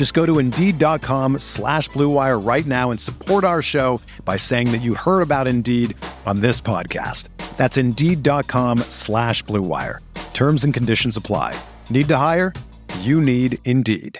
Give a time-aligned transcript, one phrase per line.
[0.00, 4.78] Just go to Indeed.com slash BlueWire right now and support our show by saying that
[4.78, 7.28] you heard about Indeed on this podcast.
[7.58, 9.98] That's Indeed.com slash BlueWire.
[10.32, 11.54] Terms and conditions apply.
[11.90, 12.54] Need to hire?
[13.00, 14.18] You need Indeed.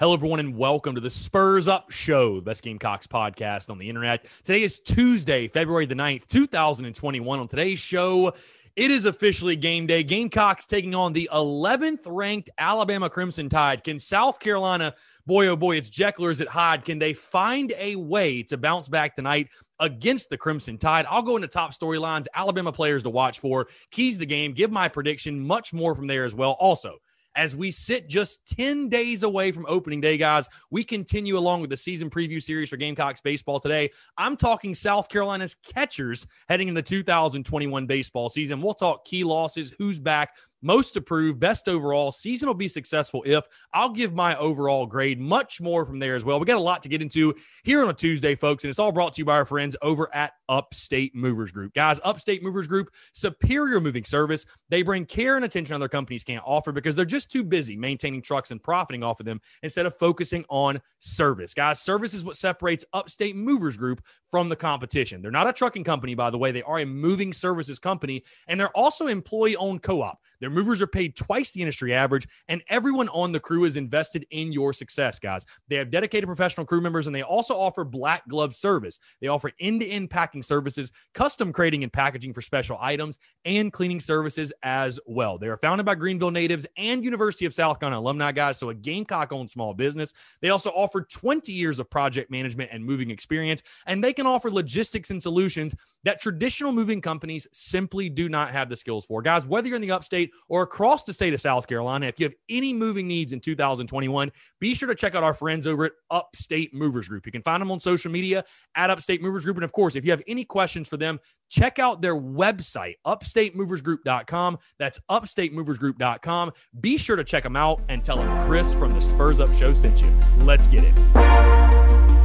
[0.00, 3.88] Hello, everyone, and welcome to the Spurs Up Show, the best Gamecocks podcast on the
[3.88, 4.26] internet.
[4.42, 7.38] Today is Tuesday, February the 9th, 2021.
[7.38, 8.32] On today's show,
[8.76, 10.02] it is officially game day.
[10.02, 13.82] Gamecocks taking on the 11th ranked Alabama Crimson Tide.
[13.82, 18.42] Can South Carolina, boy, oh boy, it's Jecklers at Hyde, can they find a way
[18.44, 19.48] to bounce back tonight
[19.80, 21.06] against the Crimson Tide?
[21.08, 24.88] I'll go into top storylines, Alabama players to watch for, keys the game, give my
[24.88, 26.52] prediction, much more from there as well.
[26.60, 26.98] Also,
[27.36, 30.48] as we sit just 10 days away from opening day, guys.
[30.70, 33.90] We continue along with the season preview series for Gamecocks baseball today.
[34.16, 38.62] I'm talking South Carolina's catchers heading in the 2021 baseball season.
[38.62, 40.30] We'll talk key losses, who's back,
[40.66, 42.10] most approved, best overall.
[42.10, 45.20] Season will be successful if I'll give my overall grade.
[45.20, 46.40] Much more from there as well.
[46.40, 48.92] We got a lot to get into here on a Tuesday, folks, and it's all
[48.92, 51.72] brought to you by our friends over at Upstate Movers Group.
[51.72, 54.44] Guys, Upstate Movers Group, superior moving service.
[54.68, 58.20] They bring care and attention other companies can't offer because they're just too busy maintaining
[58.20, 61.54] trucks and profiting off of them instead of focusing on service.
[61.54, 65.22] Guys, service is what separates Upstate Movers Group from the competition.
[65.22, 66.50] They're not a trucking company, by the way.
[66.50, 70.20] They are a moving services company, and they're also employee owned co op.
[70.40, 74.26] Their movers are paid twice the industry average, and everyone on the crew is invested
[74.30, 75.46] in your success, guys.
[75.68, 78.98] They have dedicated professional crew members, and they also offer black glove service.
[79.20, 83.72] They offer end to end packing services, custom crating and packaging for special items, and
[83.72, 85.38] cleaning services as well.
[85.38, 88.74] They are founded by Greenville natives and University of South Carolina alumni, guys, so a
[88.74, 90.12] Gamecock owned small business.
[90.40, 94.50] They also offer 20 years of project management and moving experience, and they can offer
[94.50, 95.74] logistics and solutions
[96.04, 99.22] that traditional moving companies simply do not have the skills for.
[99.22, 102.24] Guys, whether you're in the upstate or across the state of South Carolina, if you
[102.24, 105.92] have any moving needs in 2021, be sure to check out our friends over at
[106.10, 107.26] Upstate Movers Group.
[107.26, 108.44] You can find them on social media
[108.74, 109.56] at Upstate Movers Group.
[109.56, 114.58] And of course, if you have any questions for them, check out their website, upstatemoversgroup.com.
[114.78, 116.52] That's upstatemoversgroup.com.
[116.80, 119.74] Be sure to check them out and tell them Chris from the Spurs Up Show
[119.74, 120.12] sent you.
[120.40, 122.15] Let's get it.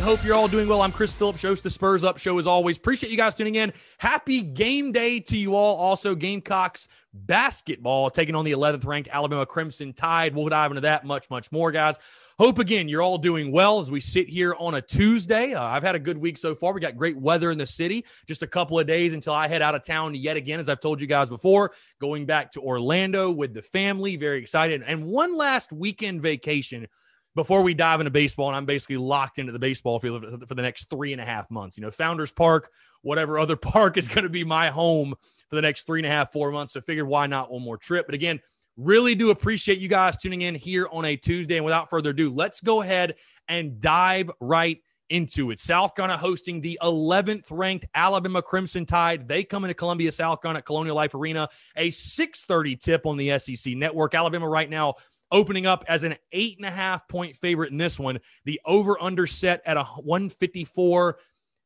[0.00, 0.80] Hope you're all doing well.
[0.80, 2.78] I'm Chris Phillips, host the Spurs Up Show as always.
[2.78, 3.70] Appreciate you guys tuning in.
[3.98, 5.76] Happy game day to you all.
[5.76, 10.34] Also, Gamecocks basketball taking on the 11th ranked Alabama Crimson Tide.
[10.34, 11.98] We'll dive into that much, much more, guys.
[12.38, 15.52] Hope again you're all doing well as we sit here on a Tuesday.
[15.52, 16.72] Uh, I've had a good week so far.
[16.72, 18.06] We got great weather in the city.
[18.26, 20.80] Just a couple of days until I head out of town yet again, as I've
[20.80, 24.16] told you guys before, going back to Orlando with the family.
[24.16, 24.82] Very excited.
[24.82, 26.88] And one last weekend vacation
[27.34, 30.62] before we dive into baseball, and I'm basically locked into the baseball field for the
[30.62, 31.76] next three and a half months.
[31.76, 32.70] You know, Founders Park,
[33.02, 35.14] whatever other park is going to be my home
[35.48, 36.72] for the next three and a half, four months.
[36.72, 38.06] So figured why not one more trip?
[38.06, 38.40] But again,
[38.76, 41.56] really do appreciate you guys tuning in here on a Tuesday.
[41.56, 43.16] And without further ado, let's go ahead
[43.48, 44.78] and dive right
[45.10, 45.58] into it.
[45.58, 49.26] South Carolina hosting the 11th ranked Alabama Crimson Tide.
[49.26, 51.48] They come into Columbia, South Carolina at Colonial Life Arena.
[51.76, 54.14] A 6:30 tip on the SEC network.
[54.14, 54.94] Alabama right now
[55.32, 58.20] opening up as an eight and a half point favorite in this one.
[58.44, 61.18] The over under set at a 154.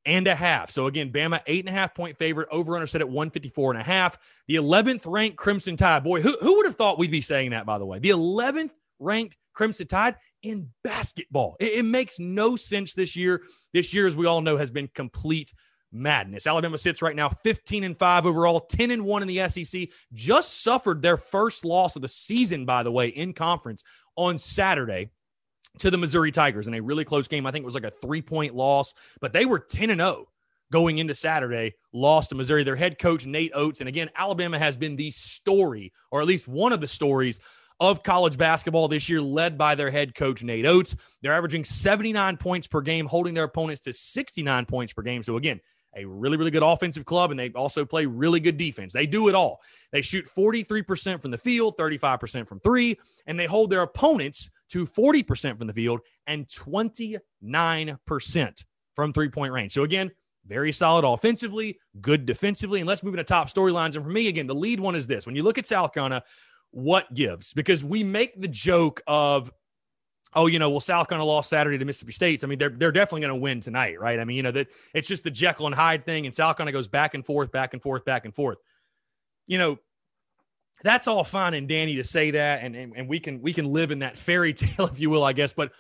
[0.07, 0.71] and a half.
[0.71, 3.81] So again, Bama eight and a half point favorite, over under set at 154 and
[3.81, 4.19] a half.
[4.49, 6.05] The 11th ranked Crimson Tide.
[6.05, 8.01] Boy, who, who would have thought we'd be saying that, by the way?
[8.01, 11.57] The 11th ranked Crimson Tide in basketball.
[11.59, 13.43] It, it makes no sense this year.
[13.73, 15.55] This year, as we all know, has been complete
[15.95, 16.47] madness.
[16.47, 19.89] Alabama sits right now 15 and 5 overall, 10 and 1 in the SEC.
[20.13, 23.83] Just suffered their first loss of the season, by the way, in conference
[24.17, 25.11] on Saturday
[25.79, 27.47] to the Missouri Tigers in a really close game.
[27.47, 30.29] I think it was like a three point loss, but they were 10 and 0
[30.73, 32.65] going into Saturday, lost to Missouri.
[32.65, 33.81] Their head coach, Nate Oats.
[33.81, 37.41] And again, Alabama has been the story, or at least one of the stories
[37.81, 40.97] of college basketball this year, led by their head coach, Nate Oats.
[41.23, 45.23] They're averaging 79 points per game, holding their opponents to 69 points per game.
[45.23, 45.61] So, again,
[45.97, 48.93] a really, really good offensive club, and they also play really good defense.
[48.93, 49.61] They do it all.
[49.93, 54.87] They shoot 43% from the field, 35% from three, and they hold their opponents to
[54.87, 58.65] 40% from the field and 29%
[58.95, 59.73] from three point range.
[59.73, 60.11] So, again,
[60.47, 62.81] very solid offensively, good defensively.
[62.81, 63.97] And let's move into top storylines.
[63.97, 66.23] And for me, again, the lead one is this when you look at South Carolina,
[66.71, 67.53] what gives?
[67.53, 69.53] Because we make the joke of,
[70.35, 72.41] oh, you know, well, South Carolina lost Saturday to Mississippi State.
[72.41, 74.19] So, I mean, they're they're definitely going to win tonight, right?
[74.19, 76.73] I mean, you know, that it's just the Jekyll and Hyde thing, and South Carolina
[76.73, 78.59] goes back and forth, back and forth, back and forth.
[79.47, 79.79] You know,
[80.83, 83.67] that's all fine and dandy to say that, and, and and we can we can
[83.67, 85.53] live in that fairy tale, if you will, I guess.
[85.53, 85.73] But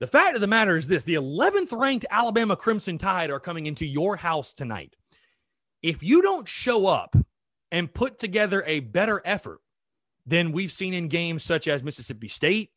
[0.00, 3.66] the fact of the matter is this: the 11th ranked Alabama Crimson Tide are coming
[3.66, 4.96] into your house tonight.
[5.82, 7.16] If you don't show up
[7.70, 9.60] and put together a better effort
[10.26, 12.70] than we've seen in games such as Mississippi State,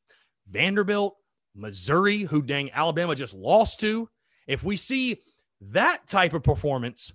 [0.49, 1.15] Vanderbilt,
[1.55, 4.09] Missouri, who dang Alabama just lost to,
[4.47, 5.21] if we see
[5.61, 7.13] that type of performance,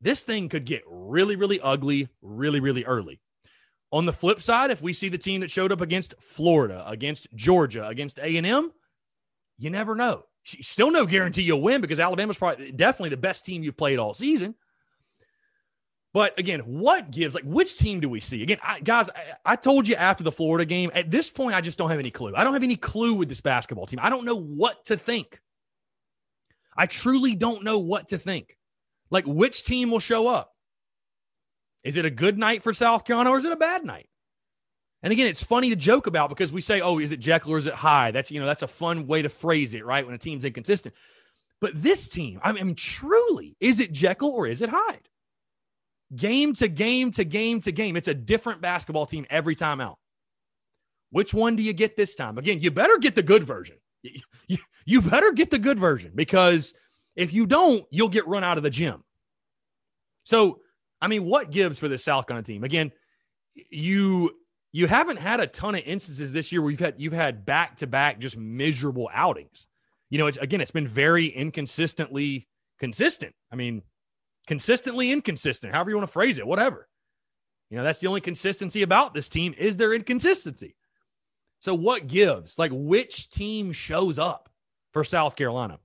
[0.00, 3.20] this thing could get really, really ugly really, really early.
[3.92, 7.28] On the flip side, if we see the team that showed up against Florida, against
[7.34, 8.72] Georgia, against A&M,
[9.58, 10.24] you never know.
[10.44, 14.14] Still no guarantee you'll win because Alabama's probably definitely the best team you've played all
[14.14, 14.54] season.
[16.12, 17.34] But again, what gives?
[17.34, 18.42] Like, which team do we see?
[18.42, 20.90] Again, I, guys, I, I, told you after the Florida game.
[20.94, 22.34] At this point, I just don't have any clue.
[22.36, 23.98] I don't have any clue with this basketball team.
[24.02, 25.40] I don't know what to think.
[26.76, 28.58] I truly don't know what to think.
[29.10, 30.54] Like, which team will show up?
[31.82, 34.08] Is it a good night for South Carolina or is it a bad night?
[35.02, 37.58] And again, it's funny to joke about because we say, "Oh, is it Jekyll or
[37.58, 40.06] is it Hyde?" That's you know, that's a fun way to phrase it, right?
[40.06, 40.94] When a team's inconsistent.
[41.60, 45.08] But this team, I mean, truly, is it Jekyll or is it Hyde?
[46.16, 47.96] Game to game to game to game.
[47.96, 49.98] It's a different basketball team every time out.
[51.10, 52.38] Which one do you get this time?
[52.38, 53.76] Again, you better get the good version.
[54.84, 56.74] You, better get the good version because
[57.14, 59.04] if you don't, you'll get run out of the gym.
[60.24, 60.60] So,
[61.00, 62.64] I mean, what gives for this South Carolina team?
[62.64, 62.90] Again,
[63.70, 64.32] you
[64.72, 67.76] you haven't had a ton of instances this year where you've had you've had back
[67.76, 69.66] to back just miserable outings.
[70.10, 72.48] You know, it's, again, it's been very inconsistently
[72.78, 73.34] consistent.
[73.52, 73.82] I mean,
[74.46, 76.88] consistently inconsistent, however you want to phrase it, whatever.
[77.70, 80.76] You know, that's the only consistency about this team is their inconsistency.
[81.60, 82.58] So what gives?
[82.58, 84.50] Like which team shows up
[84.92, 85.78] for South Carolina?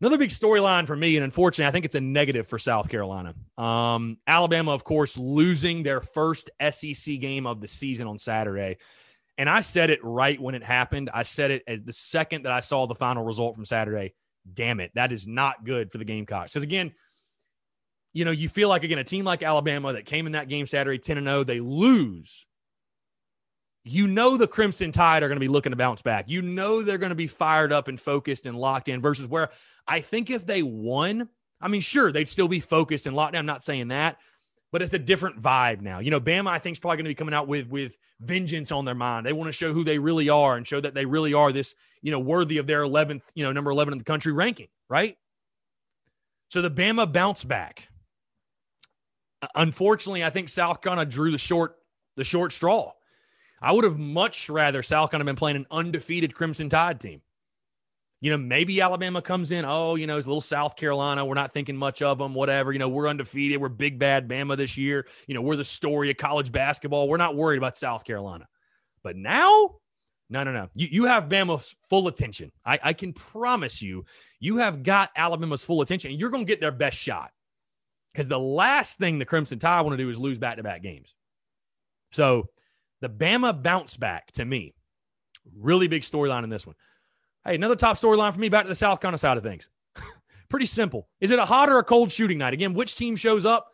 [0.00, 3.34] Another big storyline for me, and unfortunately, I think it's a negative for South Carolina.
[3.56, 8.76] Um, Alabama, of course, losing their first SEC game of the season on Saturday.
[9.38, 11.10] And I said it right when it happened.
[11.12, 14.14] I said it as the second that I saw the final result from Saturday
[14.54, 16.52] damn it, that is not good for the Gamecocks.
[16.52, 16.92] Because again,
[18.12, 20.66] you know, you feel like again a team like Alabama that came in that game
[20.66, 22.46] Saturday 10 and 0, they lose.
[23.84, 26.26] You know the Crimson Tide are going to be looking to bounce back.
[26.28, 29.50] You know they're going to be fired up and focused and locked in versus where
[29.86, 31.28] I think if they won,
[31.60, 33.40] I mean, sure, they'd still be focused and locked down.
[33.40, 34.18] I'm not saying that,
[34.70, 35.98] but it's a different vibe now.
[35.98, 38.72] You know, Bama, I think, is probably going to be coming out with with vengeance
[38.72, 39.26] on their mind.
[39.26, 41.74] They want to show who they really are and show that they really are this,
[42.02, 45.16] you know, worthy of their 11th, you know, number 11 in the country ranking, right?
[46.50, 47.88] So the Bama bounce back.
[49.40, 51.76] Uh, unfortunately, I think South Carolina drew the short
[52.16, 52.92] the short straw.
[53.60, 57.22] I would have much rather South Carolina been playing an undefeated Crimson Tide team.
[58.20, 59.64] You know, maybe Alabama comes in.
[59.64, 61.24] Oh, you know, it's a little South Carolina.
[61.24, 62.34] We're not thinking much of them.
[62.34, 62.72] Whatever.
[62.72, 63.60] You know, we're undefeated.
[63.60, 65.06] We're big bad Bama this year.
[65.28, 67.08] You know, we're the story of college basketball.
[67.08, 68.48] We're not worried about South Carolina.
[69.04, 69.76] But now,
[70.30, 70.68] no, no, no.
[70.74, 72.50] You, you have Bama's full attention.
[72.64, 74.04] I, I can promise you,
[74.40, 77.30] you have got Alabama's full attention, and you're going to get their best shot.
[78.12, 80.82] Because the last thing the Crimson Tide want to do is lose back to back
[80.82, 81.14] games.
[82.10, 82.48] So
[83.00, 84.74] the Bama bounce back to me,
[85.56, 86.74] really big storyline in this one.
[87.48, 89.70] Hey, another top storyline for me back to the South Carolina side of things.
[90.50, 91.08] pretty simple.
[91.18, 92.52] Is it a hot or a cold shooting night?
[92.52, 93.72] Again, which team shows up?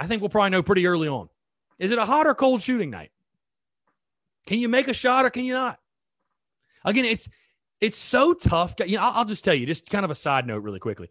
[0.00, 1.28] I think we'll probably know pretty early on.
[1.78, 3.12] Is it a hot or cold shooting night?
[4.48, 5.78] Can you make a shot or can you not?
[6.84, 7.28] Again, it's
[7.80, 8.74] It's so tough.
[8.84, 11.08] You know, I'll just tell you, just kind of a side note, really quickly.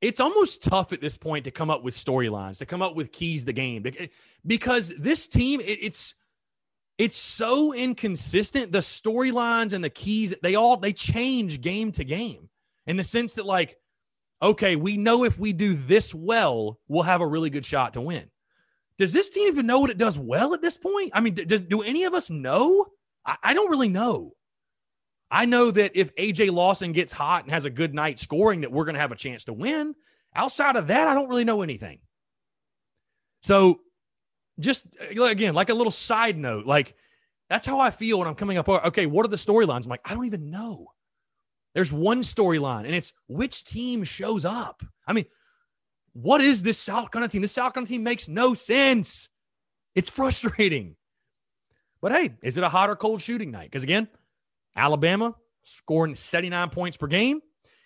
[0.00, 3.12] It's almost tough at this point to come up with storylines, to come up with
[3.12, 3.84] keys the game,
[4.46, 6.14] because this team, it's
[7.02, 8.70] it's so inconsistent.
[8.70, 12.48] The storylines and the keys, they all they change game to game
[12.86, 13.76] in the sense that, like,
[14.40, 18.00] okay, we know if we do this well, we'll have a really good shot to
[18.00, 18.30] win.
[18.98, 21.10] Does this team even know what it does well at this point?
[21.12, 22.86] I mean, do any of us know?
[23.26, 24.34] I, I don't really know.
[25.28, 28.70] I know that if AJ Lawson gets hot and has a good night scoring, that
[28.70, 29.96] we're going to have a chance to win.
[30.36, 31.98] Outside of that, I don't really know anything.
[33.42, 33.80] So,
[34.58, 36.94] just uh, again, like a little side note, like
[37.48, 38.68] that's how I feel when I'm coming up.
[38.68, 39.84] Oh, okay, what are the storylines?
[39.84, 40.92] I'm like, I don't even know.
[41.74, 44.82] There's one storyline, and it's which team shows up.
[45.06, 45.24] I mean,
[46.12, 47.42] what is this South Carolina team?
[47.42, 49.28] This South Carolina team makes no sense.
[49.94, 50.96] It's frustrating.
[52.00, 53.70] But hey, is it a hot or cold shooting night?
[53.70, 54.08] Because again,
[54.76, 57.40] Alabama scoring 79 points per game.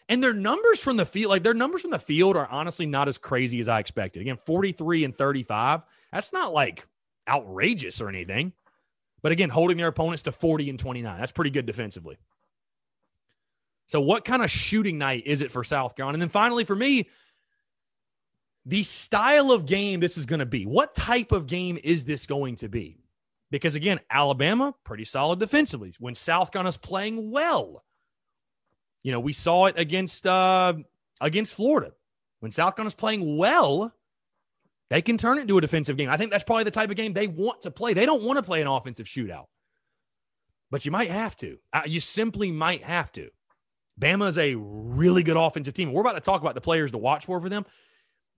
[0.09, 3.09] And their numbers from the field, like their numbers from the field are honestly not
[3.09, 4.23] as crazy as I expected.
[4.23, 5.83] Again, 43 and 35.
[6.17, 6.83] That's not like
[7.29, 8.55] outrageous or anything.
[9.21, 11.21] But again, holding their opponents to 40 and 29.
[11.21, 12.17] That's pretty good defensively.
[13.87, 16.15] So, what kind of shooting night is it for South Carolina?
[16.15, 17.11] And then finally, for me,
[18.65, 20.65] the style of game this is going to be.
[20.65, 22.97] What type of game is this going to be?
[23.51, 25.93] Because again, Alabama, pretty solid defensively.
[25.99, 27.85] When South Carolina's playing well,
[29.03, 30.73] you know, we saw it against uh,
[31.21, 31.93] against Florida.
[32.41, 33.93] When South Carolina's playing well,
[34.91, 36.09] they can turn it into a defensive game.
[36.09, 37.95] I think that's probably the type of game they want to play.
[37.95, 39.47] They don't want to play an offensive shootout,
[40.71, 41.59] but you might have to.
[41.73, 43.31] Uh, you simply might have to.
[44.01, 45.93] Bama is a really good offensive team.
[45.93, 47.65] We're about to talk about the players to watch for for them.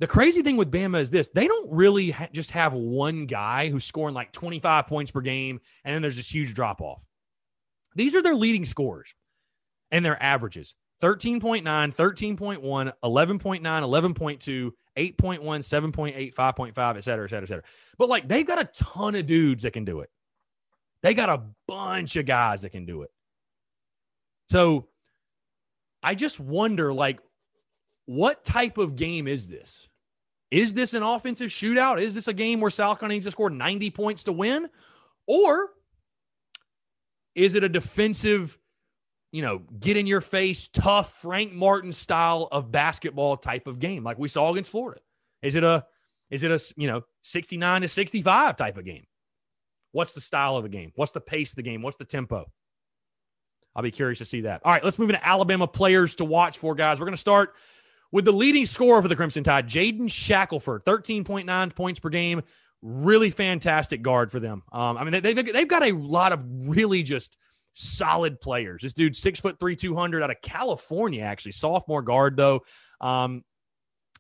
[0.01, 3.69] The crazy thing with Bama is this they don't really ha- just have one guy
[3.69, 7.05] who's scoring like 25 points per game, and then there's this huge drop off.
[7.95, 9.13] These are their leading scorers
[9.91, 17.49] and their averages 13.9, 13.1, 11.9, 11.2, 8.1, 7.8, 5.5, et cetera, et cetera, et
[17.49, 17.63] cetera.
[17.99, 20.11] But like they've got a ton of dudes that can do it.
[21.03, 23.11] They got a bunch of guys that can do it.
[24.49, 24.89] So
[26.03, 27.21] I just wonder, like,
[28.07, 29.89] what type of game is this?
[30.51, 32.01] Is this an offensive shootout?
[32.01, 34.69] Is this a game where South Carolina needs to score 90 points to win?
[35.27, 35.69] Or
[37.35, 38.59] is it a defensive,
[39.33, 44.05] you know, get in your face, tough Frank Martin style of basketball type of game
[44.05, 45.01] like we saw against Florida?
[45.43, 45.85] Is it a
[46.31, 49.07] is it a, you know, 69 to 65 type of game?
[49.93, 50.93] What's the style of the game?
[50.95, 51.81] What's the pace of the game?
[51.83, 52.51] What's the tempo?
[53.75, 54.61] I'll be curious to see that.
[54.65, 56.99] All right, let's move into Alabama players to watch for, guys.
[56.99, 57.55] We're going to start
[58.13, 62.43] with the leading scorer for the Crimson Tide, Jaden Shackelford, 13.9 points per game.
[62.83, 64.63] Really fantastic guard for them.
[64.73, 67.37] Um, I mean, they, have they've got a lot of really just
[67.79, 68.83] solid players.
[68.83, 72.63] This dude, six foot three, 200 out of California, actually, sophomore guard, though.
[73.01, 73.45] Um,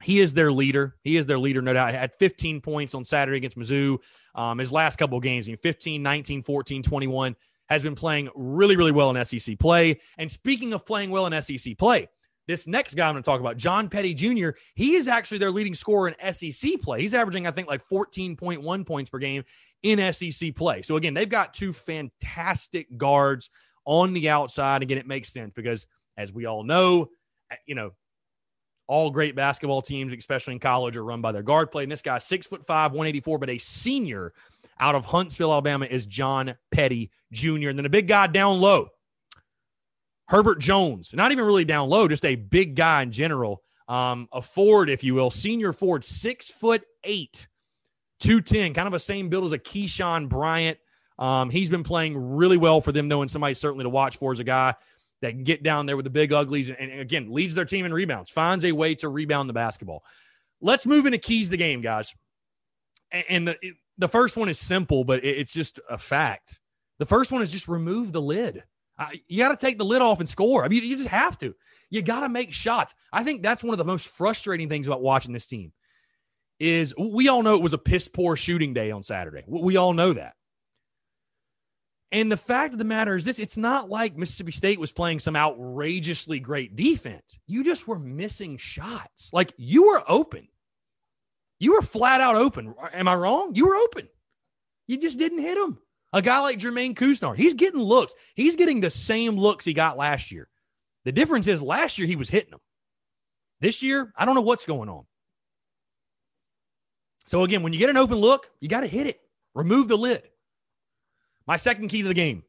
[0.03, 0.97] he is their leader.
[1.03, 1.93] He is their leader, no doubt.
[1.93, 3.99] Had 15 points on Saturday against Mizzou.
[4.35, 7.37] Um, his last couple of games, I mean, 15, 19, 14, 21,
[7.69, 10.00] has been playing really, really well in SEC play.
[10.17, 12.09] And speaking of playing well in SEC play,
[12.47, 15.50] this next guy I'm going to talk about, John Petty Jr., he is actually their
[15.50, 17.03] leading scorer in SEC play.
[17.03, 19.45] He's averaging, I think, like 14.1 points per game
[19.83, 20.83] in SEC play.
[20.83, 23.51] So, again, they've got two fantastic guards
[23.85, 24.83] on the outside.
[24.83, 27.09] Again, it makes sense because, as we all know,
[27.67, 27.93] you know,
[28.89, 31.83] all great basketball teams, especially in college, are run by their guard play.
[31.83, 34.33] And this guy, six foot five, 184, but a senior
[34.81, 37.69] out of Huntsville, Alabama, is John Petty Jr.
[37.69, 38.89] And then a big guy down low,
[40.29, 43.63] Herbert Jones, not even really down low, just a big guy in general.
[43.89, 47.49] Um, a Ford, if you will, senior Ford, six foot eight,
[48.21, 50.79] 210, kind of a same build as a Keyshawn Bryant.
[51.19, 54.33] Um, he's been playing really well for them, though, and somebody certainly to watch for
[54.33, 54.75] is a guy
[55.21, 57.85] that can get down there with the big uglies and, and again leads their team
[57.85, 60.05] in rebounds, finds a way to rebound the basketball.
[60.61, 62.15] Let's move into keys the game, guys.
[63.11, 66.61] And, and the the first one is simple, but it, it's just a fact.
[66.99, 68.63] The first one is just remove the lid.
[68.99, 70.65] Uh, you got to take the lid off and score.
[70.65, 71.55] I mean, you just have to.
[71.89, 72.95] You got to make shots.
[73.13, 75.73] I think that's one of the most frustrating things about watching this team.
[76.61, 79.45] Is we all know it was a piss poor shooting day on Saturday.
[79.47, 80.35] We all know that.
[82.11, 85.21] And the fact of the matter is this it's not like Mississippi State was playing
[85.21, 87.38] some outrageously great defense.
[87.47, 89.31] You just were missing shots.
[89.33, 90.49] Like you were open.
[91.61, 92.75] You were flat out open.
[92.93, 93.55] Am I wrong?
[93.55, 94.09] You were open.
[94.87, 95.79] You just didn't hit them.
[96.12, 98.15] A guy like Jermaine Couisnard, he's getting looks.
[98.35, 100.49] He's getting the same looks he got last year.
[101.05, 102.61] The difference is last year he was hitting them.
[103.61, 105.05] This year, I don't know what's going on.
[107.29, 109.21] So again, when you get an open look, you got to hit it.
[109.55, 110.23] Remove the lid.
[111.47, 112.43] My second key to the game.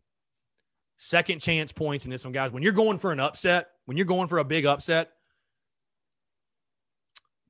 [0.96, 2.52] second chance points in this one, guys.
[2.52, 5.12] When you're going for an upset, when you're going for a big upset,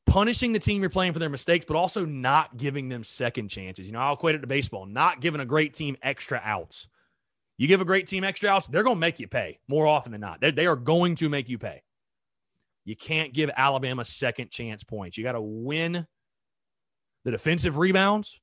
[0.07, 3.85] punishing the team you're playing for their mistakes, but also not giving them second chances.
[3.85, 6.87] You know, I'll equate it to baseball, not giving a great team extra outs.
[7.57, 10.11] You give a great team extra outs, they're going to make you pay more often
[10.11, 10.41] than not.
[10.41, 11.83] They're, they are going to make you pay.
[12.85, 15.15] You can't give Alabama second chance points.
[15.15, 16.07] You got to win
[17.23, 18.39] the defensive rebounds,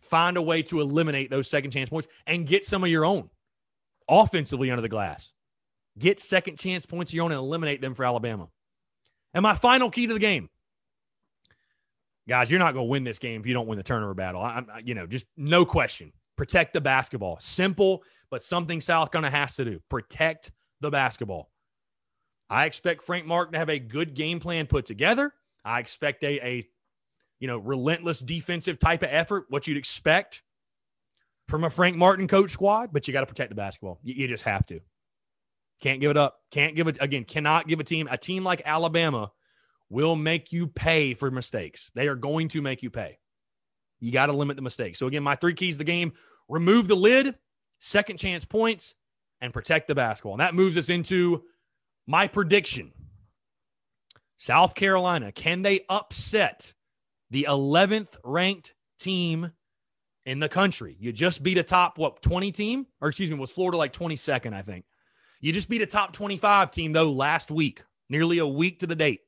[0.00, 3.30] find a way to eliminate those second chance points, and get some of your own
[4.08, 5.32] offensively under the glass.
[5.98, 8.48] Get second chance points of your own and eliminate them for Alabama.
[9.34, 10.48] And my final key to the game
[12.28, 14.40] guys, you're not going to win this game if you don't win the turnover battle.
[14.42, 16.12] I, I, you know, just no question.
[16.36, 17.38] Protect the basketball.
[17.40, 19.80] Simple, but something South Carolina has to do.
[19.88, 20.50] Protect
[20.80, 21.50] the basketball.
[22.48, 25.32] I expect Frank Martin to have a good game plan put together.
[25.64, 26.68] I expect a, a
[27.42, 30.44] you know, relentless defensive type of effort, what you'd expect
[31.48, 33.98] from a Frank Martin coach squad, but you got to protect the basketball.
[34.04, 34.78] You, you just have to.
[35.80, 36.38] Can't give it up.
[36.52, 37.24] Can't give it again.
[37.24, 39.32] Cannot give a team a team like Alabama
[39.90, 41.90] will make you pay for mistakes.
[41.96, 43.18] They are going to make you pay.
[43.98, 45.00] You got to limit the mistakes.
[45.00, 46.12] So, again, my three keys to the game
[46.48, 47.34] remove the lid,
[47.80, 48.94] second chance points,
[49.40, 50.34] and protect the basketball.
[50.34, 51.42] And that moves us into
[52.06, 52.92] my prediction
[54.36, 56.72] South Carolina, can they upset
[57.32, 59.52] the 11th ranked team
[60.24, 60.96] in the country?
[61.00, 62.86] You just beat a top, what, 20 team?
[63.00, 64.84] Or excuse me, was Florida like 22nd, I think.
[65.40, 68.94] You just beat a top 25 team, though, last week, nearly a week to the
[68.94, 69.20] date.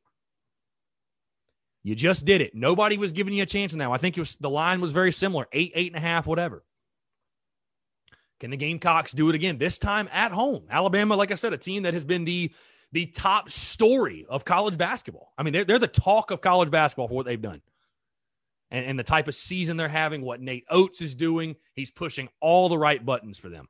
[1.82, 2.54] You just did it.
[2.54, 3.92] Nobody was giving you a chance now.
[3.92, 6.64] I think it was the line was very similar, eight, eight and a half, whatever.
[8.40, 9.58] Can the Gamecocks do it again?
[9.58, 10.64] This time at home.
[10.70, 12.52] Alabama, like I said, a team that has been the
[12.92, 15.32] the top story of college basketball.
[15.36, 17.60] I mean, they're, they're the talk of college basketball for what they've done.
[18.70, 22.28] And, and the type of season they're having, what Nate Oats is doing, he's pushing
[22.40, 23.68] all the right buttons for them.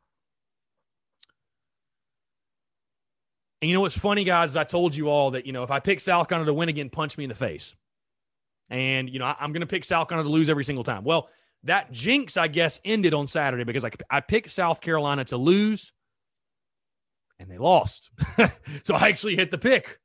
[3.61, 4.57] And you know what's funny, guys?
[4.57, 6.91] I told you all that, you know, if I pick South Carolina to win again,
[6.91, 7.75] punch me in the face.
[8.69, 11.05] And, you know, I, am going to pick South Carolina to lose every single time.
[11.05, 11.31] Well,
[11.63, 15.93] that jinx, I guess, ended on Saturday because I, I picked South Carolina to lose
[17.39, 18.11] and they lost.
[18.83, 19.99] so I actually hit the pick.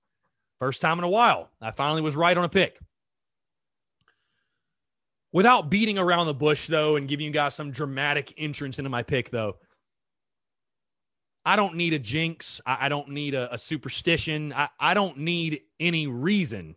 [0.60, 1.50] First time in a while.
[1.62, 2.80] I finally was right on a pick.
[5.32, 9.04] Without beating around the bush, though, and giving you guys some dramatic entrance into my
[9.04, 9.58] pick, though,
[11.46, 12.62] I don't need a jinx.
[12.66, 14.54] I, I don't need a, a superstition.
[14.54, 16.76] I, I don't need any reason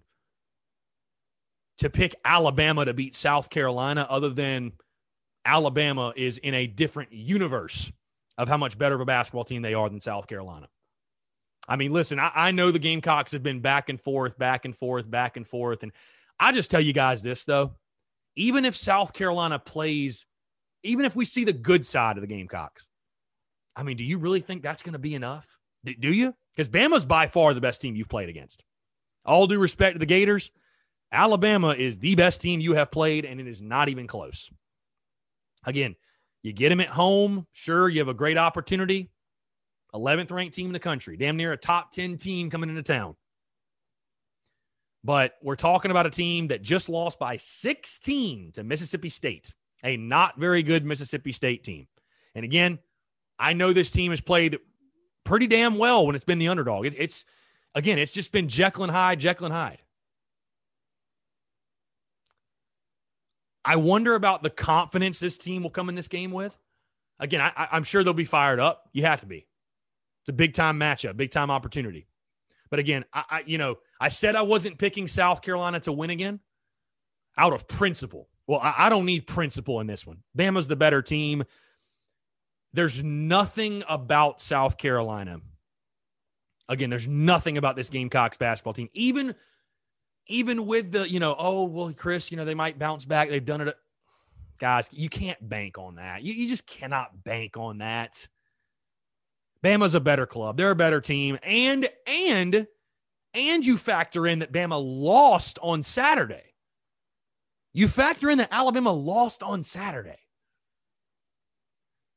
[1.78, 4.72] to pick Alabama to beat South Carolina other than
[5.44, 7.90] Alabama is in a different universe
[8.38, 10.68] of how much better of a basketball team they are than South Carolina.
[11.68, 14.76] I mean, listen, I, I, know the Gamecocks have been back and forth, back and
[14.76, 15.82] forth, back and forth.
[15.82, 15.92] And
[16.38, 17.72] I just tell you guys this, though.
[18.36, 20.26] Even if South Carolina plays,
[20.82, 22.88] even if we see the good side of the Gamecocks,
[23.76, 25.58] I mean, do you really think that's going to be enough?
[25.84, 26.34] Do you?
[26.54, 28.62] Because Bama's by far the best team you've played against.
[29.24, 30.50] All due respect to the Gators,
[31.10, 34.50] Alabama is the best team you have played, and it is not even close.
[35.64, 35.96] Again,
[36.42, 37.46] you get them at home.
[37.52, 39.10] Sure, you have a great opportunity.
[39.94, 43.14] 11th ranked team in the country, damn near a top 10 team coming into town.
[45.04, 49.96] But we're talking about a team that just lost by 16 to Mississippi State, a
[49.96, 51.88] not very good Mississippi State team.
[52.34, 52.78] And again,
[53.38, 54.58] I know this team has played
[55.24, 56.86] pretty damn well when it's been the underdog.
[56.86, 57.24] It, it's,
[57.74, 59.82] again, it's just been Jekyll and Hyde, Jekyll and Hyde.
[63.64, 66.56] I wonder about the confidence this team will come in this game with.
[67.18, 68.88] Again, I, am sure they'll be fired up.
[68.92, 69.46] You have to be.
[70.22, 72.06] It's a big time matchup, big time opportunity.
[72.72, 76.08] But again, I, I you know I said I wasn't picking South Carolina to win
[76.08, 76.40] again
[77.36, 78.30] out of principle.
[78.46, 80.22] Well, I, I don't need principle in this one.
[80.36, 81.44] Bama's the better team.
[82.72, 85.42] There's nothing about South Carolina.
[86.66, 88.88] Again, there's nothing about this Gamecocks basketball team.
[88.94, 89.34] Even
[90.28, 93.28] even with the, you know, oh, well, Chris, you know, they might bounce back.
[93.28, 93.76] They've done it.
[94.58, 96.22] Guys, you can't bank on that.
[96.22, 98.28] You, you just cannot bank on that.
[99.64, 100.56] Bama's a better club.
[100.56, 101.38] They're a better team.
[101.42, 102.66] And, and,
[103.34, 106.54] and you factor in that Bama lost on Saturday.
[107.72, 110.18] You factor in that Alabama lost on Saturday.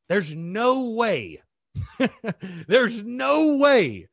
[0.10, 1.42] There's no way,
[2.68, 4.08] there's no way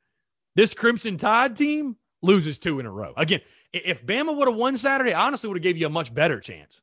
[0.55, 3.13] this Crimson Tide team loses two in a row.
[3.17, 3.41] Again,
[3.73, 6.41] if Bama would have won Saturday, I honestly would have gave you a much better
[6.41, 6.81] chance.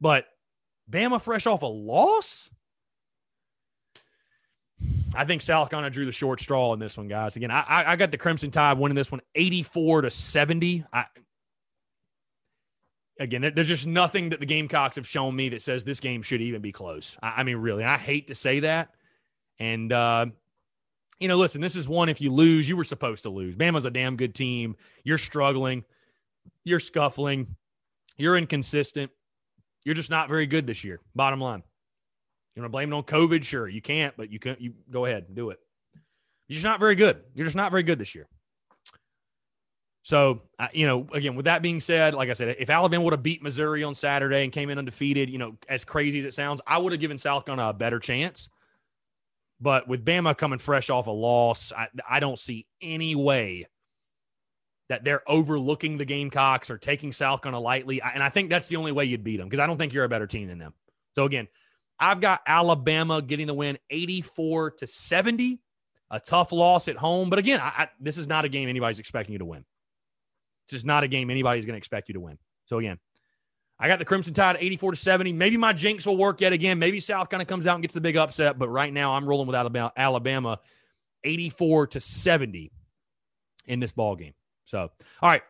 [0.00, 0.26] But
[0.90, 2.50] Bama fresh off a loss?
[5.14, 7.36] I think South Carolina drew the short straw in this one, guys.
[7.36, 10.84] Again, I, I got the Crimson Tide winning this one 84 to 70.
[10.92, 11.04] I,
[13.18, 16.40] again, there's just nothing that the Gamecocks have shown me that says this game should
[16.40, 17.16] even be close.
[17.22, 18.90] I, I mean, really, I hate to say that.
[19.58, 20.26] And uh,
[21.18, 23.56] you know, listen, this is one if you lose, you were supposed to lose.
[23.56, 24.76] Bama's a damn good team.
[25.02, 25.84] You're struggling.
[26.64, 27.56] You're scuffling.
[28.18, 29.10] You're inconsistent.
[29.84, 31.00] You're just not very good this year.
[31.14, 31.62] Bottom line.
[32.56, 33.44] You want to blame it on COVID?
[33.44, 34.56] Sure, you can't, but you can.
[34.58, 35.60] You go ahead and do it.
[36.48, 37.22] You're just not very good.
[37.34, 38.26] You're just not very good this year.
[40.02, 43.12] So, uh, you know, again, with that being said, like I said, if Alabama would
[43.12, 46.32] have beat Missouri on Saturday and came in undefeated, you know, as crazy as it
[46.32, 48.48] sounds, I would have given South Carolina a better chance.
[49.60, 53.66] But with Bama coming fresh off a loss, I, I don't see any way
[54.88, 58.00] that they're overlooking the Gamecocks or taking South Carolina lightly.
[58.00, 60.04] And I think that's the only way you'd beat them because I don't think you're
[60.04, 60.74] a better team than them.
[61.16, 61.48] So again,
[61.98, 65.60] I've got Alabama getting the win 84 to 70,
[66.10, 67.30] a tough loss at home.
[67.30, 69.64] But again, I, I, this is not a game anybody's expecting you to win.
[70.64, 72.38] It's just not a game anybody's going to expect you to win.
[72.66, 72.98] So again,
[73.78, 75.32] I got the Crimson Tide 84 to 70.
[75.32, 76.78] Maybe my jinx will work yet again.
[76.78, 78.58] Maybe South kind of comes out and gets the big upset.
[78.58, 79.56] But right now, I'm rolling with
[79.96, 80.60] Alabama
[81.24, 82.72] 84 to 70
[83.66, 84.34] in this ball game.
[84.64, 85.42] So, all right,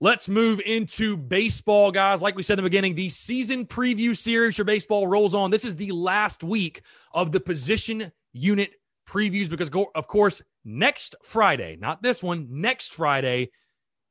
[0.00, 2.22] let's move into baseball, guys.
[2.22, 5.50] Like we said in the beginning, the season preview series for baseball rolls on.
[5.50, 6.82] This is the last week
[7.12, 8.72] of the position unit
[9.08, 13.50] previews because, of course, next Friday, not this one, next Friday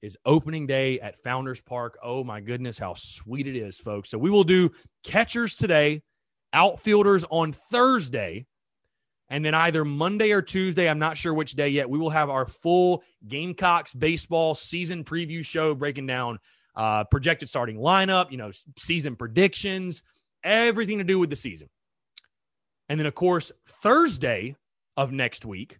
[0.01, 1.97] is opening day at Founders Park.
[2.03, 4.09] Oh my goodness, how sweet it is, folks.
[4.09, 4.71] So we will do
[5.03, 6.03] catchers today,
[6.53, 8.45] outfielders on Thursday,
[9.29, 12.29] and then either Monday or Tuesday, I'm not sure which day yet, we will have
[12.29, 16.39] our full Gamecocks baseball season preview show breaking down
[16.75, 20.03] uh, projected starting lineup, you know, season predictions,
[20.43, 21.69] everything to do with the season.
[22.89, 24.55] And then, of course, Thursday
[24.95, 25.79] of next week,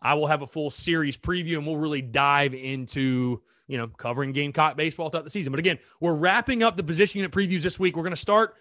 [0.00, 4.32] I will have a full series preview and we'll really dive into you know, covering
[4.32, 5.52] Gamecock baseball throughout the season.
[5.52, 7.96] But again, we're wrapping up the position unit previews this week.
[7.96, 8.54] We're going to start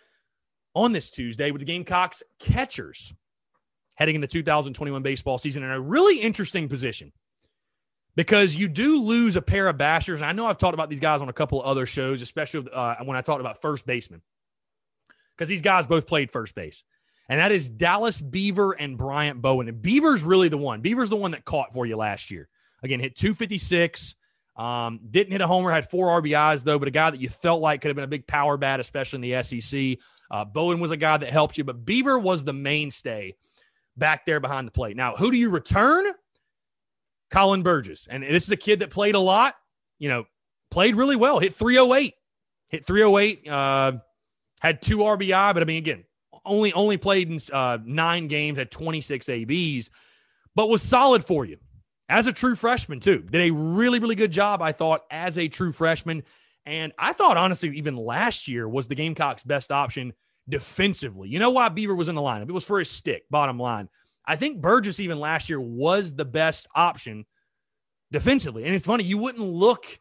[0.74, 3.14] on this Tuesday with the Gamecocks catchers
[3.96, 7.12] heading in the 2021 baseball season in a really interesting position
[8.16, 10.16] because you do lose a pair of bashers.
[10.16, 12.70] And I know I've talked about these guys on a couple of other shows, especially
[12.72, 14.22] uh, when I talked about first baseman,
[15.36, 16.84] because these guys both played first base.
[17.28, 19.68] And that is Dallas Beaver and Bryant Bowen.
[19.68, 20.82] And Beaver's really the one.
[20.82, 22.48] Beaver's the one that caught for you last year.
[22.84, 24.16] Again, hit 256,
[24.56, 27.62] um, didn't hit a homer, had four RBIs though, but a guy that you felt
[27.62, 29.98] like could have been a big power bat, especially in the SEC.
[30.30, 33.36] Uh, Bowen was a guy that helped you, but Beaver was the mainstay
[33.98, 34.96] back there behind the plate.
[34.96, 36.06] Now, who do you return?
[37.32, 38.08] Colin Burgess.
[38.10, 39.56] And this is a kid that played a lot,
[40.00, 40.26] you know,
[40.72, 42.14] played really well, hit 308,
[42.70, 43.92] hit 308, uh,
[44.62, 46.04] had two RBI, but I mean, again,
[46.46, 49.90] only only played in uh, nine games, had 26 ABs,
[50.56, 51.58] but was solid for you
[52.08, 53.20] as a true freshman, too.
[53.20, 56.24] Did a really, really good job, I thought, as a true freshman.
[56.66, 60.14] And I thought, honestly, even last year was the Gamecocks' best option
[60.48, 61.30] defensively.
[61.30, 62.50] You know why Beaver was in the lineup?
[62.50, 63.90] It was for his stick, bottom line.
[64.26, 67.26] I think Burgess, even last year, was the best option
[68.12, 68.64] defensively.
[68.64, 70.00] And it's funny, you wouldn't look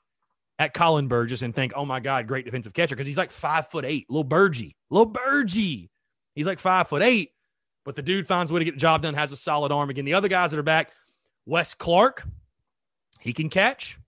[0.59, 3.69] at Colin Burgess and think, oh my God, great defensive catcher, because he's like five
[3.69, 5.91] foot eight, little Burgie, little Burgie.
[6.35, 7.31] He's like five foot eight,
[7.85, 9.91] but the dude finds a way to get the job done, has a solid arm.
[9.91, 10.93] Again, the other guys that are back,
[11.45, 12.25] Wes Clark,
[13.21, 13.99] he can catch.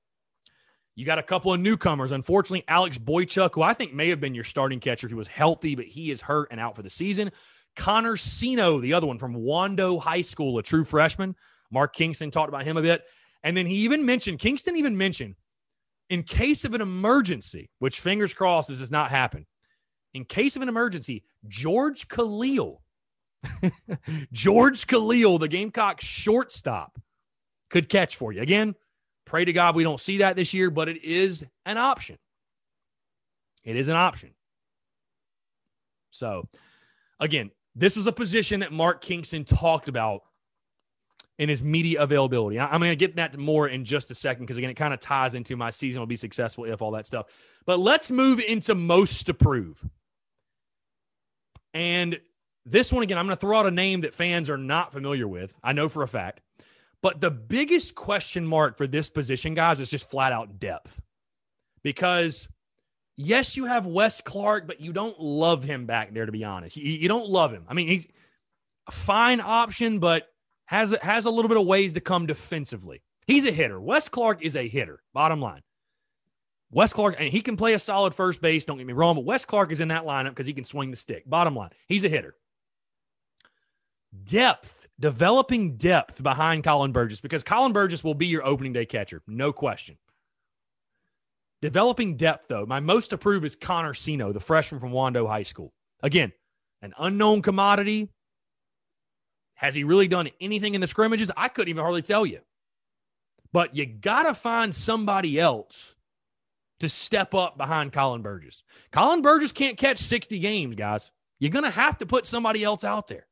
[0.97, 2.11] You got a couple of newcomers.
[2.11, 5.75] Unfortunately, Alex Boychuk, who I think may have been your starting catcher he was healthy,
[5.75, 7.31] but he is hurt and out for the season.
[7.77, 11.37] Connor Sino, the other one from Wando High School, a true freshman.
[11.71, 13.05] Mark Kingston talked about him a bit.
[13.43, 15.37] And then he even mentioned, Kingston even mentioned,
[16.09, 19.47] in case of an emergency, which fingers crossed this does not happen,
[20.15, 22.81] in case of an emergency, George Callil,
[24.33, 26.99] George Callil, the Gamecock shortstop,
[27.69, 28.41] could catch for you.
[28.41, 28.75] Again,
[29.27, 32.17] pray to God we don't see that this year, but it is an option.
[33.65, 34.31] It is an option.
[36.11, 36.49] So,
[37.21, 40.23] again, this was a position that Mark Kingston talked about
[41.39, 42.59] in his media availability.
[42.59, 45.01] I'm going to get that more in just a second because, again, it kind of
[45.01, 47.27] ties into my season will be successful if all that stuff.
[47.67, 49.85] But let's move into most to prove.
[51.75, 52.19] And
[52.65, 55.29] this one, again, I'm going to throw out a name that fans are not familiar
[55.29, 55.55] with.
[55.63, 56.41] I know for a fact.
[57.03, 61.01] But the biggest question mark for this position, guys, is just flat out depth.
[61.83, 62.49] Because
[63.17, 66.77] yes, you have Wes Clark, but you don't love him back there, to be honest.
[66.77, 67.65] You, you don't love him.
[67.69, 68.07] I mean, he's
[68.89, 70.29] a fine option, but
[70.67, 73.03] has, has a little bit of ways to come defensively.
[73.27, 73.81] He's a hitter.
[73.81, 75.63] Wes Clark is a hitter, bottom line.
[76.71, 79.25] Wes Clark, and he can play a solid first base, don't get me wrong, but
[79.25, 81.29] Wes Clark is in that lineup because he can swing the stick.
[81.29, 82.35] Bottom line, he's a hitter.
[84.25, 89.23] Depth developing depth behind Colin Burgess because Colin Burgess will be your opening day catcher,
[89.27, 89.99] no question.
[91.63, 95.73] Developing depth, though, my most approved is Connor Sino, the freshman from Wando High School.
[96.03, 96.33] Again,
[96.83, 98.11] an unknown commodity.
[99.55, 101.31] Has he really done anything in the scrimmages?
[101.37, 102.41] I couldn't even hardly tell you.
[103.53, 105.95] But you got to find somebody else
[106.81, 108.63] to step up behind Colin Burgess.
[108.93, 111.11] Colin Burgess can't catch 60 games, guys.
[111.39, 113.27] You're going to have to put somebody else out there.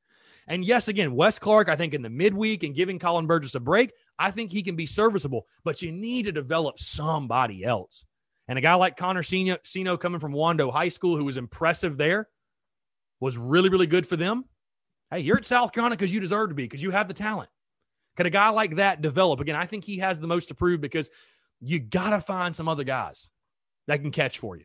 [0.46, 3.60] And yes, again, Wes Clark, I think in the midweek and giving Colin Burgess a
[3.60, 8.04] break, I think he can be serviceable, but you need to develop somebody else.
[8.46, 12.28] And a guy like Connor Sino coming from Wando High School, who was impressive there,
[13.20, 14.44] was really, really good for them.
[15.10, 17.48] Hey, you're at South Carolina because you deserve to be, because you have the talent.
[18.16, 19.40] Could a guy like that develop?
[19.40, 21.08] Again, I think he has the most to prove because
[21.60, 23.30] you got to find some other guys
[23.86, 24.64] that can catch for you.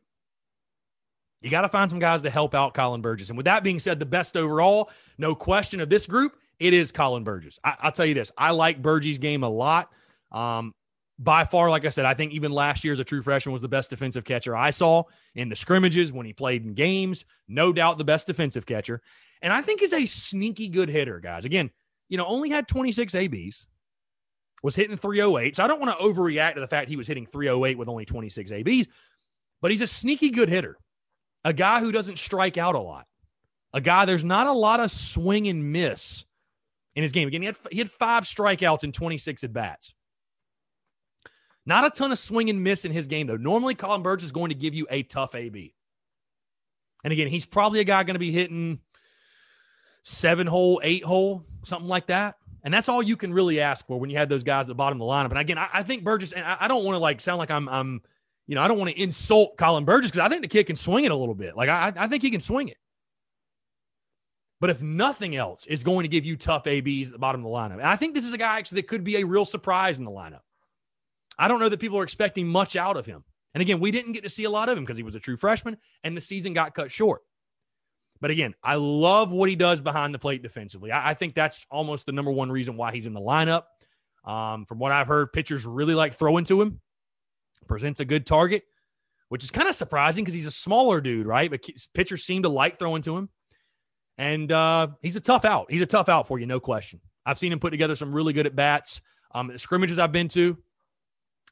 [1.41, 3.29] You got to find some guys to help out Colin Burgess.
[3.29, 6.91] And with that being said, the best overall, no question of this group, it is
[6.91, 7.59] Colin Burgess.
[7.63, 9.89] I, will tell you this I like Burgess' game a lot.
[10.31, 10.73] Um,
[11.17, 13.61] by far, like I said, I think even last year as a true freshman was
[13.61, 15.03] the best defensive catcher I saw
[15.35, 17.25] in the scrimmages when he played in games.
[17.47, 19.01] No doubt the best defensive catcher.
[19.41, 21.43] And I think he's a sneaky good hitter, guys.
[21.43, 21.71] Again,
[22.07, 23.67] you know, only had 26 ABs,
[24.63, 25.57] was hitting 308.
[25.57, 28.05] So I don't want to overreact to the fact he was hitting 308 with only
[28.05, 28.87] 26 ABs,
[29.61, 30.77] but he's a sneaky good hitter
[31.43, 33.07] a guy who doesn't strike out a lot,
[33.73, 36.25] a guy there's not a lot of swing and miss
[36.95, 37.27] in his game.
[37.27, 39.93] Again, he had, he had five strikeouts in 26 at bats.
[41.65, 43.37] Not a ton of swing and miss in his game, though.
[43.37, 45.75] Normally, Colin Burgess is going to give you a tough AB.
[47.03, 48.79] And again, he's probably a guy going to be hitting
[50.03, 52.37] seven hole, eight hole, something like that.
[52.63, 54.75] And that's all you can really ask for when you have those guys at the
[54.75, 55.29] bottom of the lineup.
[55.29, 57.51] And again, I, I think Burgess, and I, I don't want to like sound like
[57.51, 58.01] I'm, I'm
[58.49, 60.75] you know, I don't want to insult Colin Burgess because I think the kid can
[60.75, 61.55] swing it a little bit.
[61.55, 62.77] Like I, I think he can swing it.
[64.59, 67.43] But if nothing else is going to give you tough ABs at the bottom of
[67.43, 69.45] the lineup, and I think this is a guy actually that could be a real
[69.45, 70.39] surprise in the lineup.
[71.37, 73.23] I don't know that people are expecting much out of him.
[73.53, 75.19] And again, we didn't get to see a lot of him because he was a
[75.19, 77.21] true freshman and the season got cut short.
[78.19, 80.91] But again, I love what he does behind the plate defensively.
[80.91, 83.65] I, I think that's almost the number one reason why he's in the lineup.
[84.25, 86.81] Um, from what I've heard, pitchers really like throwing to him
[87.69, 88.63] presents a good target,
[89.29, 91.49] which is kind of surprising because he's a smaller dude, right?
[91.49, 93.29] But pitchers seem to like throwing to him.
[94.17, 95.71] And uh, he's a tough out.
[95.71, 96.99] He's a tough out for you, no question.
[97.25, 98.99] I've seen him put together some really good at bats.
[99.33, 100.57] Um, scrimmages I've been to,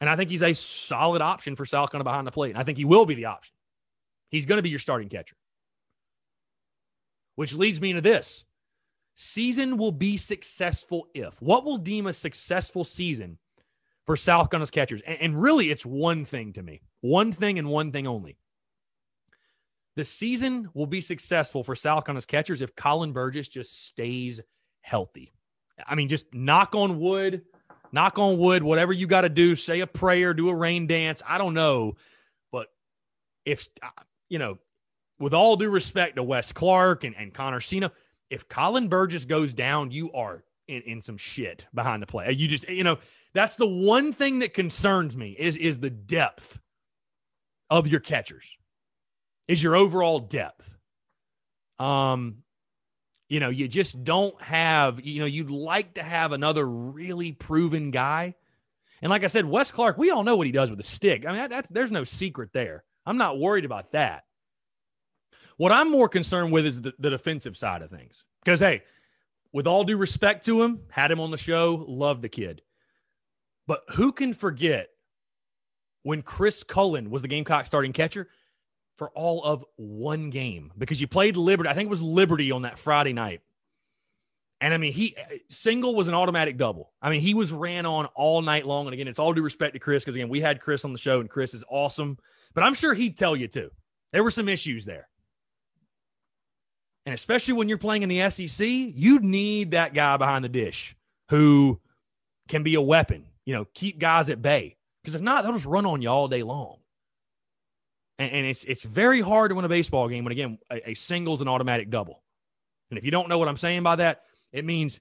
[0.01, 2.49] and I think he's a solid option for South Carolina behind the plate.
[2.49, 3.53] And I think he will be the option.
[4.29, 5.35] He's going to be your starting catcher.
[7.35, 8.43] Which leads me into this
[9.13, 11.41] season will be successful if.
[11.41, 13.39] What will deem a successful season
[14.07, 15.01] for South Carolina's catchers.
[15.01, 18.37] And, and really, it's one thing to me one thing and one thing only.
[19.95, 24.41] The season will be successful for South Carolina's catchers if Colin Burgess just stays
[24.81, 25.31] healthy.
[25.85, 27.43] I mean, just knock on wood,
[27.91, 31.21] knock on wood, whatever you got to do, say a prayer, do a rain dance.
[31.27, 31.97] I don't know.
[32.51, 32.67] But
[33.45, 33.89] if, uh,
[34.29, 34.57] you know,
[35.19, 37.91] with all due respect to Wes Clark and, and Connor Sino,
[38.29, 42.31] if Colin Burgess goes down, you are in, in some shit behind the play.
[42.31, 42.97] You just, you know,
[43.33, 46.59] that's the one thing that concerns me is, is the depth
[47.69, 48.57] of your catchers,
[49.47, 50.77] is your overall depth.
[51.79, 52.43] Um,
[53.29, 57.91] you know, you just don't have, you know, you'd like to have another really proven
[57.91, 58.35] guy.
[59.01, 61.25] And like I said, Wes Clark, we all know what he does with a stick.
[61.25, 62.83] I mean, that, that's there's no secret there.
[63.05, 64.23] I'm not worried about that.
[65.57, 68.23] What I'm more concerned with is the, the defensive side of things.
[68.43, 68.83] Because, hey,
[69.53, 72.61] with all due respect to him, had him on the show, loved the kid.
[73.65, 74.89] But who can forget
[76.03, 78.29] when Chris Cullen was the Gamecock starting catcher
[78.97, 81.69] for all of one game because you played Liberty.
[81.69, 83.41] I think it was Liberty on that Friday night.
[84.59, 85.15] And I mean, he
[85.49, 86.91] single was an automatic double.
[87.01, 88.87] I mean, he was ran on all night long.
[88.87, 90.99] And again, it's all due respect to Chris because again, we had Chris on the
[90.99, 92.17] show and Chris is awesome.
[92.55, 93.69] But I'm sure he'd tell you too.
[94.13, 95.09] There were some issues there.
[97.07, 100.93] And especially when you're playing in the SEC, you need that guy behind the dish
[101.29, 101.79] who
[102.49, 104.75] can be a weapon, you know, keep guys at bay.
[105.01, 106.79] Because if not, they'll just run on you all day long.
[108.19, 110.93] And, and, it's it's very hard to win a baseball game when again a, a
[110.95, 112.23] single's an automatic double.
[112.89, 114.99] And if you don't know what I'm saying by that, it means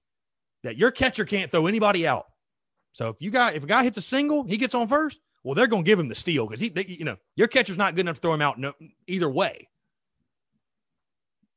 [0.63, 2.27] that your catcher can't throw anybody out.
[2.93, 5.19] So if you got if a guy hits a single, he gets on first.
[5.43, 7.79] Well, they're going to give him the steal because he, they, you know, your catcher's
[7.79, 8.75] not good enough to throw him out no,
[9.09, 9.69] either way.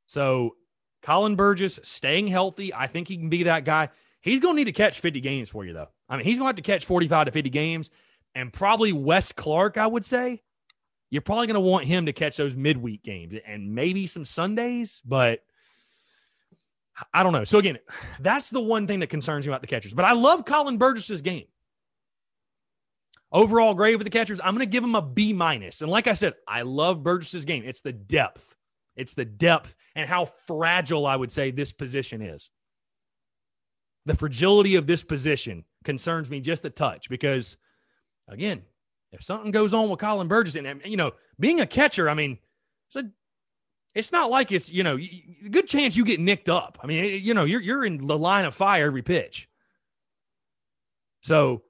[0.09, 0.55] So
[1.03, 3.89] Colin Burgess staying healthy, I think he can be that guy.
[4.21, 5.89] He's going to need to catch 50 games for you, though.
[6.09, 7.91] I mean, he's going to have to catch 45 to 50 games.
[8.33, 10.41] And probably Wes Clark, I would say.
[11.11, 14.99] You're probably going to want him to catch those midweek games and maybe some Sundays,
[15.05, 15.43] but
[17.13, 17.43] I don't know.
[17.43, 17.77] So, again,
[18.19, 19.93] that's the one thing that concerns me about the catchers.
[19.93, 21.45] But I love Colin Burgess's game.
[23.31, 25.83] Overall grade for the catchers, I'm going to give him a B minus.
[25.83, 27.61] And like I said, I love Burgess's game.
[27.63, 28.55] It's the depth.
[28.99, 32.49] It's the depth and how fragile I would say this position is.
[34.05, 37.57] the fragility of this position concerns me just a touch because,
[38.27, 38.63] again,
[39.11, 42.39] if something goes on with Colin Burgess, and you know, being a catcher, I mean,
[42.87, 43.09] it's, a,
[43.93, 44.97] it's not like it's you know,
[45.51, 46.79] good chance you get nicked up.
[46.81, 49.47] I mean, you know, you're you're in the line of fire every pitch.
[51.21, 51.63] So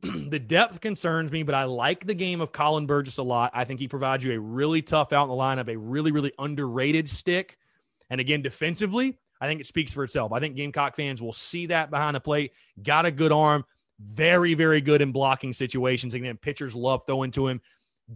[0.02, 3.50] the depth concerns me, but I like the game of Collin Burgess a lot.
[3.54, 6.32] I think he provides you a really tough out in the lineup, a really, really
[6.38, 7.58] underrated stick.
[8.08, 10.32] And again, defensively, I think it speaks for itself.
[10.32, 12.52] I think Gamecock fans will see that behind the plate.
[12.80, 13.64] Got a good arm,
[14.00, 16.14] very, very good in blocking situations.
[16.14, 17.60] Again, pitchers love throwing to him.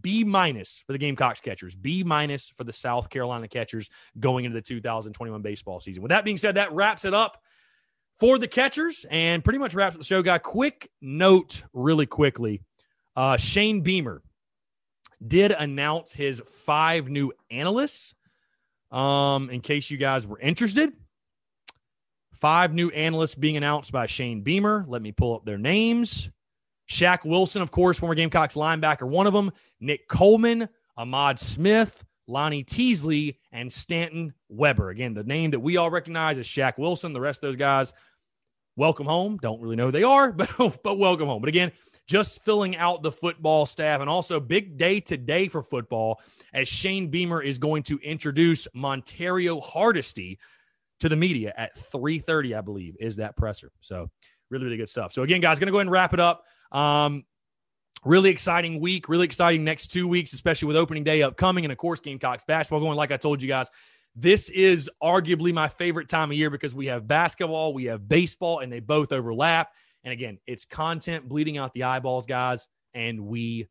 [0.00, 4.54] B minus for the Gamecocks catchers, B minus for the South Carolina catchers going into
[4.54, 6.02] the 2021 baseball season.
[6.02, 7.42] With that being said, that wraps it up
[8.22, 10.22] for the catchers and pretty much wraps up the show.
[10.22, 12.62] Got quick note really quickly.
[13.16, 14.22] Uh, Shane Beamer
[15.26, 18.14] did announce his five new analysts.
[18.92, 20.92] Um, in case you guys were interested,
[22.34, 24.84] five new analysts being announced by Shane Beamer.
[24.86, 26.30] Let me pull up their names.
[26.88, 29.50] Shaq Wilson, of course, former Gamecocks linebacker, one of them.
[29.80, 34.90] Nick Coleman, Ahmad Smith, Lonnie Teasley, and Stanton Weber.
[34.90, 37.12] Again, the name that we all recognize is Shaq Wilson.
[37.12, 37.92] The rest of those guys,
[38.76, 39.38] welcome home.
[39.40, 40.50] Don't really know who they are, but,
[40.82, 41.40] but welcome home.
[41.40, 41.72] But again,
[42.06, 46.20] just filling out the football staff and also big day today for football
[46.52, 50.38] as Shane Beamer is going to introduce Montario Hardesty
[51.00, 53.72] to the media at 3.30, I believe, is that presser.
[53.80, 54.10] So
[54.50, 55.12] really, really good stuff.
[55.12, 56.44] So again, guys, to go ahead and wrap it up.
[56.70, 57.24] Um,
[58.04, 61.64] Really exciting week, really exciting next two weeks, especially with opening day upcoming.
[61.64, 62.96] And of course, Gamecocks basketball going.
[62.96, 63.70] Like I told you guys,
[64.14, 68.58] this is arguably my favorite time of year because we have basketball, we have baseball,
[68.58, 69.72] and they both overlap.
[70.04, 73.68] And again, it's content bleeding out the eyeballs, guys, and we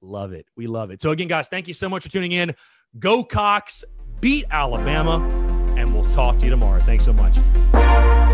[0.00, 0.46] love it.
[0.56, 1.02] We love it.
[1.02, 2.54] So, again, guys, thank you so much for tuning in.
[2.98, 3.84] Go Cocks,
[4.20, 5.18] beat Alabama,
[5.76, 6.80] and we'll talk to you tomorrow.
[6.80, 8.33] Thanks so much.